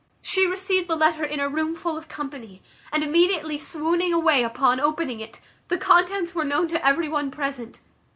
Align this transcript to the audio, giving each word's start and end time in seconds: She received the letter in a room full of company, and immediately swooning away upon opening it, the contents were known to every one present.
She 0.23 0.47
received 0.47 0.87
the 0.87 0.95
letter 0.95 1.23
in 1.23 1.39
a 1.39 1.47
room 1.47 1.75
full 1.75 1.95
of 1.95 2.07
company, 2.07 2.59
and 2.91 3.03
immediately 3.03 3.59
swooning 3.59 4.11
away 4.11 4.41
upon 4.41 4.79
opening 4.79 5.19
it, 5.19 5.39
the 5.67 5.77
contents 5.77 6.33
were 6.33 6.43
known 6.43 6.67
to 6.69 6.83
every 6.83 7.07
one 7.07 7.29
present. 7.29 7.81